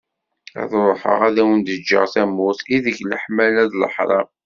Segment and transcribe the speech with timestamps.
[0.61, 4.27] Ad ruḥeγ ad awen-ğğeγ tamurt, ideg leḥmala d leḥram.